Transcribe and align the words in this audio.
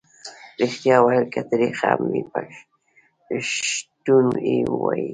ریښتیا 0.59 0.97
ویل 1.03 1.25
که 1.33 1.41
تریخ 1.49 1.77
هم 1.89 1.99
وي 2.11 2.21
پښتون 2.31 4.25
یې 4.51 4.59
وايي. 4.81 5.07